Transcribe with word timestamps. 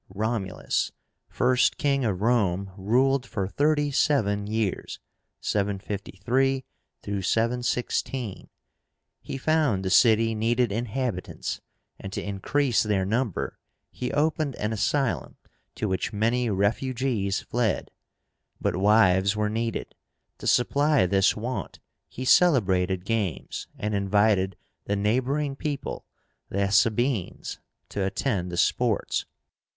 Romulus, 0.15 0.91
first 1.29 1.77
king 1.77 2.03
of 2.05 2.21
Rome, 2.23 2.71
ruled 2.75 3.23
for 3.27 3.47
thirty 3.47 3.91
seven 3.91 4.47
years 4.47 4.97
(753 5.41 6.65
716). 7.03 8.49
He 9.21 9.37
found 9.37 9.85
the 9.85 9.91
city 9.91 10.33
needed 10.33 10.71
inhabitants, 10.71 11.61
and 11.99 12.11
to 12.13 12.23
increase 12.27 12.81
their 12.81 13.05
number 13.05 13.59
he 13.91 14.11
opened 14.11 14.55
an 14.55 14.73
asylum, 14.73 15.37
to 15.75 15.87
which 15.87 16.11
many 16.11 16.49
refugees 16.49 17.41
fled. 17.41 17.91
But 18.59 18.75
wives 18.77 19.35
were 19.35 19.49
needed. 19.49 19.93
To 20.39 20.47
supply 20.47 21.05
this 21.05 21.35
want, 21.35 21.77
he 22.09 22.25
celebrated 22.25 23.05
games, 23.05 23.67
and 23.77 23.93
invited 23.93 24.55
the 24.85 24.95
neighboring 24.95 25.55
people, 25.55 26.07
the 26.49 26.71
SABINES, 26.71 27.59
to 27.89 28.03
attend 28.03 28.51
the 28.51 28.57
sports. 28.57 29.27